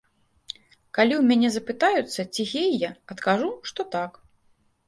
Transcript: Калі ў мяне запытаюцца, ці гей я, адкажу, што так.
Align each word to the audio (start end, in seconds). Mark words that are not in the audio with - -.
Калі 0.97 1.13
ў 1.17 1.19
мяне 1.29 1.51
запытаюцца, 1.57 2.19
ці 2.33 2.41
гей 2.53 2.69
я, 2.87 2.91
адкажу, 3.17 3.49
што 3.73 3.81
так. 3.99 4.11